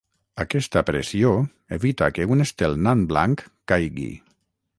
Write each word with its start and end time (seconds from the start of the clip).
Aquesta 0.43 0.81
pressió 0.87 1.33
evita 1.77 2.09
que 2.17 2.27
un 2.37 2.45
estel 2.47 2.77
nan 2.87 3.05
blanc 3.13 3.45
caigui. 3.75 4.13